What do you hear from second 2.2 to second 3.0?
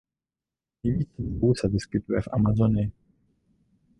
v Amazonii.